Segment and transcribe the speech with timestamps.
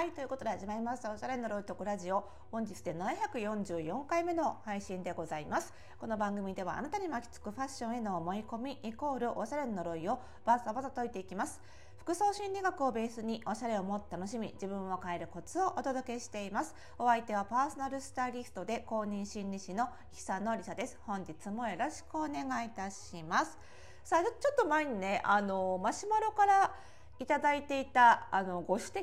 [0.00, 2.24] はいということで始まりましたおしゃれのロイトクラジオ。
[2.50, 5.74] 本日で744回目の配信でございます。
[5.98, 11.60] この番組ではあなたに巻きつくファッションへの思い込みイコールおしゃれの呪いをバサバサ解いていきます。
[12.00, 16.74] 服装心理学をベースにおしゃれをもっと楽しみ自分を変えるコツをお届けしています。
[16.98, 20.98] お相手はパーソナルスタイリストで公認心理師の久野里沙です。
[21.06, 23.58] 本日もよろしくお願いいたします。
[24.02, 26.74] さあちょっと前にねあのマシュマロから
[27.18, 29.02] いただいていたあのご指摘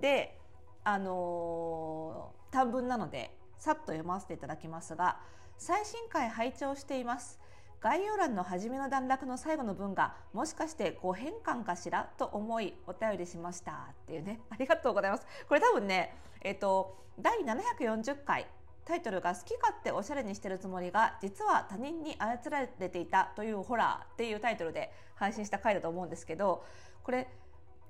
[0.00, 0.38] で
[0.82, 5.18] あの短文なのでさっと読ませていただきますが
[5.58, 7.38] 最新回拝聴しています。
[7.80, 13.72] 概要欄の初めの段落の最後の文がもしかしてご変換かしらと思いお便りしました。
[13.72, 14.40] っていうね。
[14.50, 15.26] ありがとうございます。
[15.48, 18.46] これ多分ねえっ、と第740回
[18.84, 26.64] タイトルが好き勝手おしゃれにしてるつもりが実は他人に操られていたというホラーっていうタイトルで配信した回だと思うんですけど
[27.02, 27.28] これ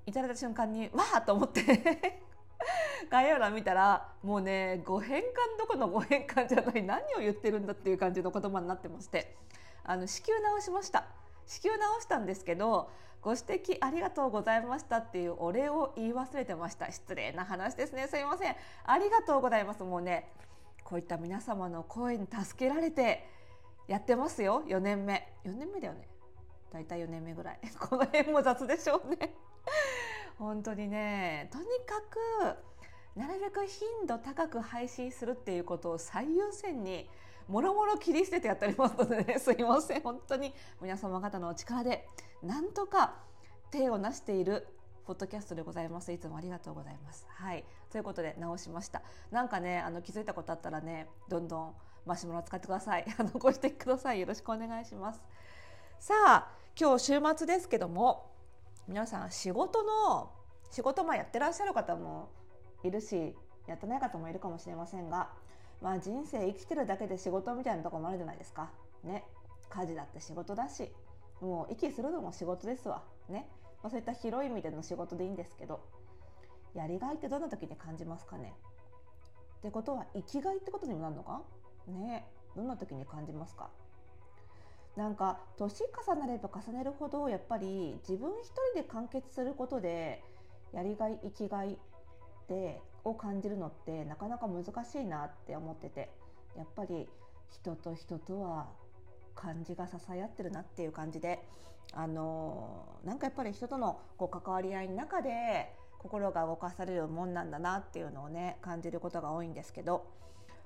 [0.05, 2.21] いただいた瞬間にわーと思って。
[3.09, 5.25] 概要欄見たらもうねご変換
[5.57, 9.35] どこのご変換じゃない何を言ってるんだっていう感じの言葉になってまして。
[9.83, 11.05] あの支給直しました。
[11.45, 12.89] 支給直したんですけど
[13.21, 16.91] ご指摘ありがとうございましたっていうお礼を言い忘れてました。
[16.91, 18.07] 失礼な話ですね。
[18.07, 18.55] すいません。
[18.85, 19.83] ありがとうございます。
[19.83, 20.31] もうね
[20.83, 23.27] こういった皆様の声に助けられて
[23.87, 24.63] やってますよ。
[24.67, 25.31] 4年目。
[25.45, 26.07] 4年目だよね。
[26.71, 27.59] 大体4年目ぐらい。
[27.79, 29.35] この辺も雑でしょうね。
[30.37, 32.57] 本当にねとにかく
[33.15, 37.07] なるべく頻度高く配信するっていうことを最優先に
[37.47, 40.01] もろもろ切り捨ててやっておりますのでねすいません。
[40.01, 42.07] 本当に皆様方のお力で
[42.43, 43.15] なんとか
[43.69, 44.67] 手をなしている
[45.05, 46.11] ポッドキャストでございます。
[46.11, 47.25] いつもありがとうございます。
[47.29, 47.65] はい。
[47.91, 49.01] ということで直しました。
[49.31, 51.73] なんかねあの気づいたことあったらねどんどん
[52.05, 53.05] マシュマロ使ってください。
[53.17, 55.21] あのご指摘くださいよろしくお願いします。
[55.99, 56.47] さあ
[56.79, 58.31] 今日週末ですけども
[58.87, 60.31] 皆さん仕事の
[60.71, 62.29] 仕事まあやってらっしゃる方も
[62.83, 63.35] いるし
[63.67, 65.29] やってない方もいるかもしれませんが
[65.81, 68.71] まあ人生生きてるだけで仕事みたいなとこもあるじゃないですか。
[69.03, 69.25] ね。
[69.69, 70.91] 家事だって仕事だし
[71.39, 73.03] もう息するのも仕事ですわ。
[73.29, 73.49] ね、
[73.81, 75.81] まあ、そういった広い意味での仕事でいいんですけど
[76.75, 78.53] やりがいってどんな時に感じますかね。
[79.59, 81.41] ってことは生きがいってことにもなるのか？
[81.87, 82.27] ね。
[82.55, 83.69] どんな時に感じますか？
[84.97, 90.21] なんか年重ねれば重ねるほどやっぱり自分一人で完結することで
[90.73, 91.77] やりがい生きがい
[92.51, 96.11] でを感じるのってなかなか難しいなって思ってて
[96.57, 97.07] やっぱり
[97.49, 98.67] 人と人とは
[99.33, 101.39] 感じが支え合ってるなっていう感じで
[101.93, 110.05] あのなんかやっぱり人とのこう関わり合いの中で心が動かされるもんなんだなっていうのをね感じることが多いんですけど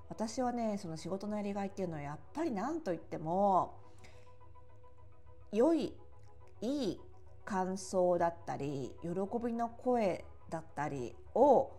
[0.10, 3.76] 私はねその仕事のやりがいっていうのはやっぱり何と言っても
[5.52, 5.94] 良い
[6.62, 7.00] いい
[7.44, 9.10] 感想だったり喜
[9.46, 11.72] びの声だったりを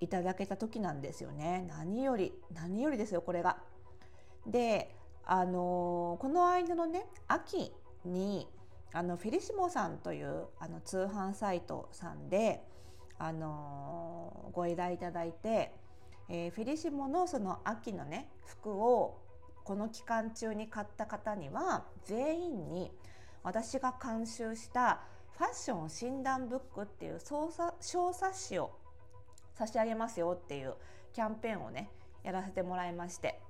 [0.00, 3.58] いただけた時なんですよね何より何よりですよこれが。
[4.46, 7.72] であのこの間のね秋
[8.04, 8.48] に
[8.92, 12.62] あのフェリシモさんというあの通販サイトさんで
[13.18, 15.74] あのご依頼いただいて、
[16.28, 19.18] えー、フェリシモのその秋のね服を
[19.64, 22.90] この期間中に買った方には全員に
[23.42, 25.00] 私が監修した
[25.36, 28.72] ファッション診断ブックっていう操作小冊子を
[29.58, 30.74] 差し上げますよっていう
[31.12, 31.90] キャンペーンをね
[32.22, 33.40] やらせてもらいまして。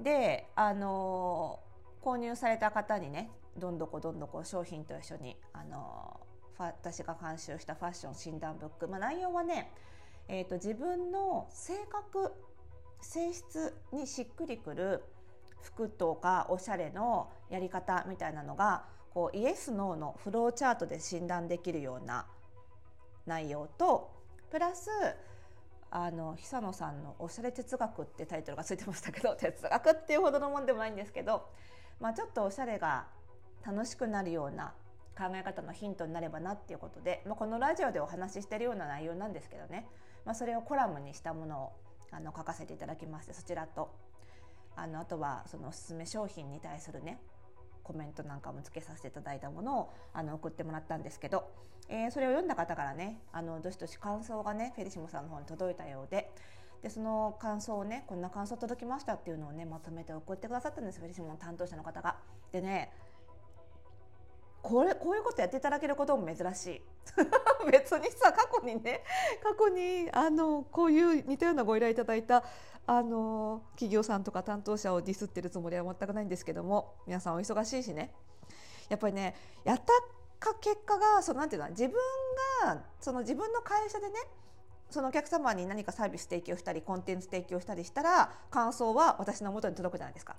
[0.00, 1.58] であの
[2.00, 6.20] 購入された方にねどんどこどんどこ商品と一緒にあの
[6.56, 9.72] 私が監修したファッション診断ブック、まあ、内容はね、
[10.28, 12.32] えーと、自分の性格
[13.00, 15.02] 性質にしっくりくる
[15.60, 22.26] 服とかおしゃれのやり方みたいなのがこうイエス・ノーのフローチャートで診断できるような
[23.26, 24.10] 内容と
[24.50, 24.88] プラス
[25.90, 31.48] あの久野さんの「おしゃれ哲学」ってタイトルがついてましたけど哲学っていうほどのもんでもないんですけど、
[32.00, 33.06] まあ、ちょっとおしゃれが
[33.66, 34.74] 楽しくなるような
[35.16, 39.86] 考え方のヒントになればなっていうことで、まあ、このラジオでお話ししてるような内容なんですけどね、
[40.24, 41.72] まあ、それをコラムにしたものを
[42.10, 43.90] あの書かせていただきましてそちらと
[44.76, 47.18] あのあとはそのおすすめ商品に対するね
[47.88, 51.48] コメントなんかもつけさせていただいたものをあの送ってもらったんですけど、
[51.88, 56.30] えー、それを読んだ方からねあのどしどし感想がねフェリシモさんの方に届いたようで
[56.82, 62.16] でその感想をねこんな感想届きましたっていうのをねまとめて送ってくださったんですフェリシモの担当者の方が。
[62.52, 62.92] でね
[64.60, 66.82] これこういうことやっていただけることも珍しい
[67.70, 69.02] 別にさ過去にね
[69.42, 72.44] 過去にあのこういう似たようなご依頼いただいた
[72.90, 78.10] あの企業さんとか担当者をディスってるつもりは全くないんですけども皆さんお忙しいしね
[78.88, 79.92] やっぱりねやった
[80.38, 81.92] か結果がそのなんていうの自分
[82.64, 84.14] がその自分の会社でね
[84.88, 90.36] そのお客様に何かサービス提供したりコンテンツ提供したりしたら感想は私の元に届くじゃないですか。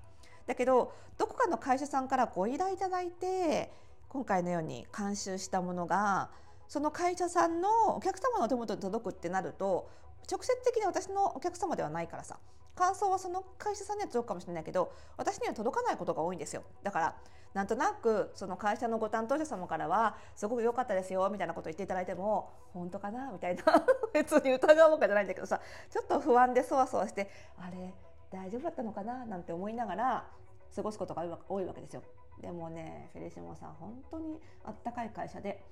[0.48, 3.72] だけどどこかの会社さんからご依頼いただいて
[4.08, 6.32] 今回のように監修したものが
[6.68, 9.92] その会社さんのお客様の手元に届くってなると
[10.30, 12.40] 直接的に私のお客様ではないからさ
[12.76, 16.64] 感想はその会社さんには届くかもしれないけど私には届かないことが多いんですよ。
[16.82, 17.16] だから
[17.54, 23.32] なんとなくその会社のご担当者様からはすごく良かったですよみたいなことを言っていただいても本当かな？
[23.32, 23.64] みたいな
[24.14, 27.94] 別に疑うわけじゃないんだけどさちょっと不安でそわそわしてあれ
[28.32, 29.26] 大丈夫だったのかな？
[29.26, 30.28] なんて思いながら
[30.76, 32.04] 過ごすことが多いわけですよ。
[32.40, 35.66] でもねフェリシモさん本当にあったかい会社で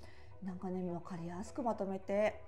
[0.43, 2.41] なんかね分かりやすくまとめて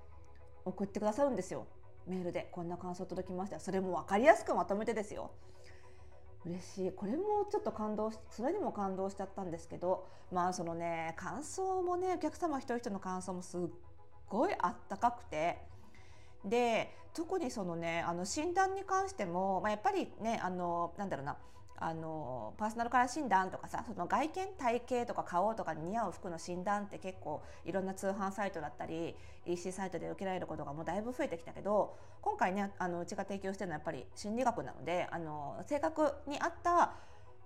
[0.65, 1.67] 送ってくださるんですよ。
[2.09, 5.31] メールでこんな感想届きましたそれも分かりやすくまとめてですよ。
[6.45, 6.91] 嬉しい。
[6.91, 13.61] これもちょっと感動それでも感動しちゃったんですけどまあそのね感想もねお客様一人一人の感想もすっ
[14.27, 15.57] ごいあったかくて。
[16.45, 21.37] で特にそのねあの診断に関しても、まあ、やっぱりねあのなんだろうな。
[21.81, 29.15] あのパーソナルカラー診断とかさその外見体型とか顔とかに似合う服の診断って結構いろんな通販サイトだったり
[29.45, 36.95] EC サイトで受けられることがもうだいぶ増えてきたけど今回ねあのうちが提供してるのはやっぱり心理学なのであの性格に合った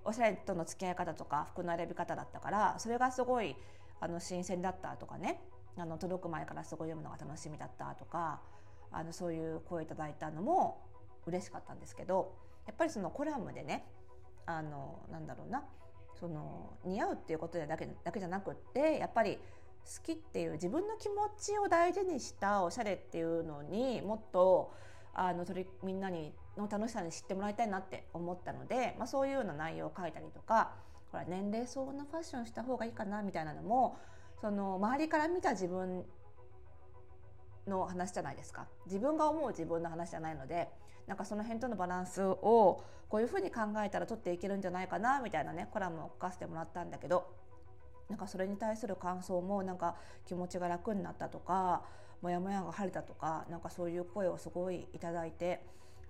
[0.03, 3.55] おしゃれとの付き合い方とか服の選び方だったからそれがすごい
[3.99, 5.41] あの新鮮だったとかね
[5.77, 8.41] あの届く前からすごい読むのが楽しみだったとか
[8.91, 10.81] あのそういう声いただいたのも
[11.25, 12.33] 嬉しかったんですけど
[12.67, 13.85] やっぱりそのコラムでね
[14.45, 15.63] あのなんだろうな。
[16.19, 24.73] その似合うっていうことだけだけじゃなくってやっぱり好きっていう自分の気持ちを大事にしたおしゃれっていうのにもっと
[25.13, 30.71] あの取りみんなにの楽しさに知ってもらいたいなって思ったので、まあ、そういうような内容を書いたりとか
[31.11, 33.97] ほら年齢相応なファッションした方がいいかなみたいなのも
[34.39, 36.05] その周りから見た自分
[37.67, 38.67] の話じゃないですか。
[38.85, 40.69] 自分が思う自分の話じゃないので
[41.07, 47.27] なんかその辺とのバランスをこういうふうに考えたら取っていけるんじゃないかなみたいなねコラムを書かせてもらったんだけど
[48.09, 49.95] なんかそれに対する感想もなんか
[50.25, 51.83] 気持ちが楽になったとか
[52.21, 55.65] モヤモヤが晴れたとかなんかそういう声をすごいいただいて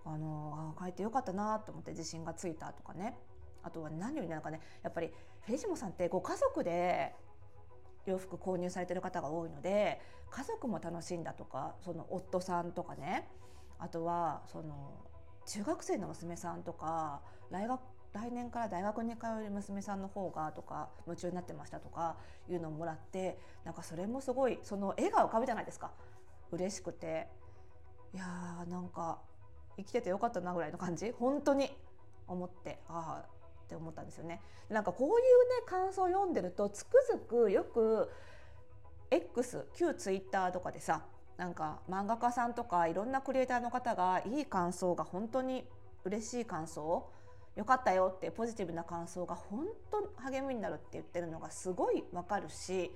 [0.05, 3.17] あのあ書いてよかったなと思って自信がついたとかね。
[3.63, 4.59] あとは何よりなんかね。
[4.83, 5.11] やっぱり
[5.41, 7.15] フェジモさんってご家族で
[8.05, 13.29] 洋服購入されてる方が多いので家族も楽しんだとかその夫さんとかね。
[13.79, 14.94] あとはその
[15.45, 17.81] 中学生の娘さんとか来学
[18.13, 22.15] 来年から大学に通う娘さんの方がとか夢中になってましたとか
[22.47, 25.91] いうのをもらってなんかそれもすごいその絵が浮かぶじゃないですか。
[26.51, 27.27] 嬉しくて。
[28.13, 29.19] いやーなんか
[29.75, 31.11] 生きててよかったなぐらいの感じ。
[31.11, 31.75] 本当に
[32.27, 33.29] 思ってああ
[33.63, 34.42] って思ったんですよね。
[34.69, 35.19] なんかこういうね
[35.65, 38.10] 感想を読んでるとつくづくよく
[39.12, 41.04] X 旧 Twitter とかでさ
[41.38, 45.65] なんか漫画家さんとかいろんなクリエイターの方がいい感想が本当に
[46.04, 47.10] 嬉しい感想
[47.56, 52.92] よかったよってポジティブな感想が本当に励みになるって言ってるのがすごいわかるし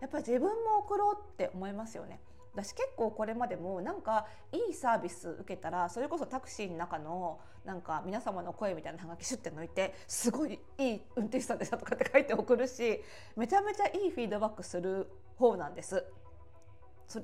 [0.00, 2.20] やっぱり自分も送ろうって思いますよね。
[2.58, 13.00] 私結構これまでもなんかいいサービス受けたらそれこそタクシーの中のなんか皆様の声みたいなハガキシュッて抜いてすごいいい運転手さんでしたとかって書いて送るし
[13.36, 16.04] めちゃめちゃいいフィードバックする方なんです。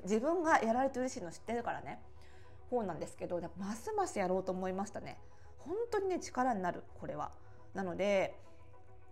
[0.03, 1.99] 自分がやられて嬉しいの知ってるからね。
[2.69, 5.19] 方なんですけどますますやろうと思いましたね。
[5.57, 7.31] 本当にね力になるこれは。
[7.73, 8.39] なので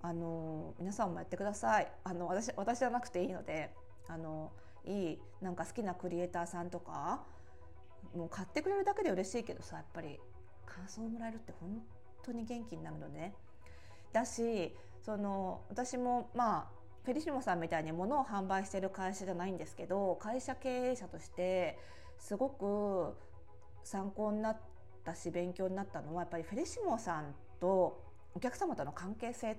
[0.01, 1.91] あの皆さんもやってください。
[2.05, 3.73] あの私私じゃなくていいので
[4.07, 4.53] あの
[4.85, 7.23] いいなんか好きなクリエイターさんとか
[8.15, 10.19] もう買ってくれるだけで嬉しいけどさやっぱり
[10.65, 11.81] 感想をもらえるって本
[12.23, 13.33] 当に元気になるのね。
[14.11, 21.77] だしその私もまあフェリシモさんみたいに物を販売してる会社じゃないんですけど会社経営者として
[22.17, 23.17] すごく
[23.83, 24.57] 参考になっ
[25.03, 28.01] たし勉強になったのはやっぱりフェリシモさんと
[28.33, 29.57] お客様との関係性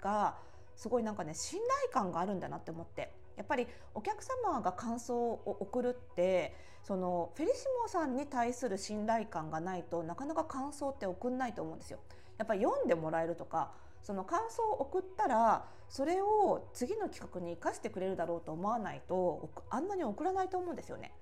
[0.00, 0.36] が
[0.76, 3.12] すごいなんかね信頼感があるんだなって思って。
[3.36, 11.98] やっぱりお客様が感想を送るってそのフェリシモさんに対する信頼感がないとなかなか感想って送んないと思うんですよ。
[12.38, 13.72] やっぱり読んでもらえるとか
[14.02, 21.12] その感想を送ったらそれを次の企画に生かしてくれるだろうと思わないとあんなに送らないと思うんですよね。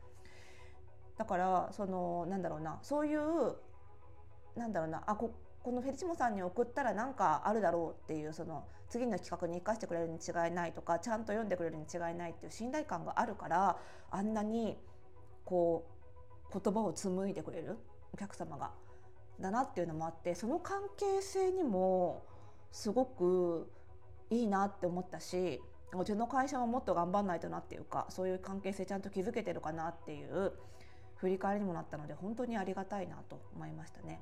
[1.17, 3.57] だからそのなんだろうなそういう
[4.57, 13.79] なんだろうなあここのフェリチモさんに送ったら何かあるだろうっていうその次の企画に生かしてくれるに違いないとかちゃんと読んでくれるに違いないっていう信頼感があるから
[14.11, 14.77] あんなに
[15.45, 15.87] こ
[16.51, 17.79] う言葉を紡いでくれる
[18.13, 18.73] お客様が
[19.41, 22.25] だなっていうのもあってその関係性にも
[22.71, 23.71] すごく
[24.31, 25.61] いいなって思ったし
[25.95, 30.53] うちの会社ももっと頑張んないとなっていうかそういう関係性ちゃんと築けてるかなっていう
[31.17, 34.21] 振り返りにもなったので本当にありがたいなと思いましたね。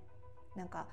[0.56, 0.87] なんか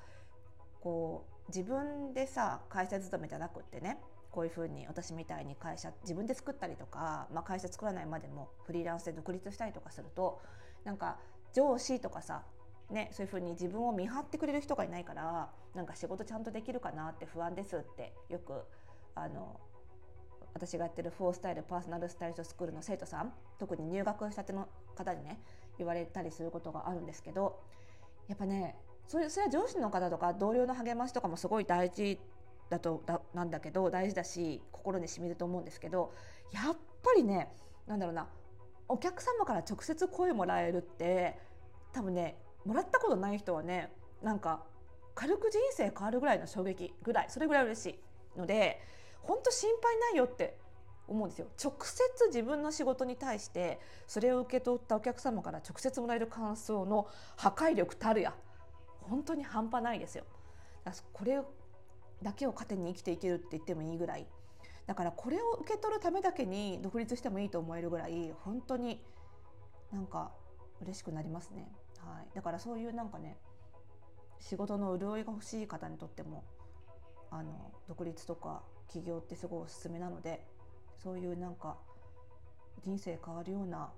[0.80, 3.98] こう自分でさ会社勤めじゃなくってね
[4.30, 10.40] こういうふうに私みたいに会社自分で作ったりとか、まあ、会社作らないまでもフリーランスで独立したりとかすると
[10.84, 11.18] なんか
[11.54, 12.42] 上司とかさ
[12.90, 18.62] ね、そういうふうに自分を見張ってくれる人がいないからなんか仕事ちゃんとできるかなって不安ですってよく
[19.14, 19.60] あの
[20.54, 25.38] 私がやってるフォースタイルパーソナルスタイリストスクールの生徒さん特に入学したての方にね
[25.76, 27.60] 言われたりすることがあるんですけど
[28.26, 28.74] やっぱね
[29.08, 32.20] それそれは上司の方とか同僚の励ましとかもすごい大事
[32.68, 36.12] だとだなんだけど大事だし心にしみると思うんですけど
[36.52, 37.50] やっぱりね
[37.86, 38.28] なんだろうな
[38.86, 41.38] お客様から直接声もらえるって
[41.92, 42.36] 多分ね
[42.66, 43.90] もらったことない人はね
[44.22, 44.62] なんか
[45.14, 47.86] 軽く人生変わるぐらいの衝撃ぐらいそれぐらい嬉し
[48.36, 48.80] いので
[49.22, 50.58] 本当心配ないよって
[51.06, 51.46] 思うんですよ。
[51.62, 58.34] 直接自分の仕事に対してそれを受け取ったお客様から直接もらえる感想の破壊力たるや。
[59.08, 60.24] 本当に半端ないですよ。
[61.12, 61.40] これ
[62.22, 64.26] だけを糧に生きていけるって言ってもいいぐらい。
[64.86, 69.04] だからこれを受け取るためだけに独立してもいいと思えるぐらい本当に
[69.92, 70.32] なんか
[70.80, 71.70] 嬉しくなりますね。
[71.98, 73.36] はい、だからそういうなんかね
[74.40, 76.44] 仕事の潤いが欲しい方にとっても
[77.30, 80.46] あの独立とか起業ってすごいおすすめなので
[80.96, 81.76] そういうなんか
[82.84, 83.92] 人生変わるような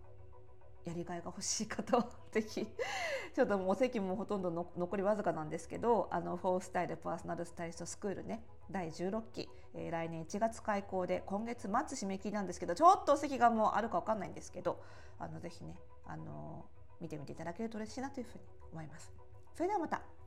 [0.85, 2.67] やりがいが欲しい方はぜひ。
[3.35, 8.45] ちょっともう席もほとんど残りわずかなんですけどあのフォースタイルパーソナルスタイリストスクールね。
[8.71, 14.81] 第16期、えー、来年1月開校で今月末締め切りなんですけどちょっと席がもうあるか分かんないんですけど
[15.19, 16.65] あのぜひねあの
[17.01, 19.13] 見てみていただけると嬉しいなというふうに思います。
[19.55, 20.20] それではまた。